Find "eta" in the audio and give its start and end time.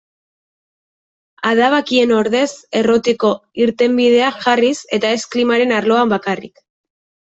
5.01-5.17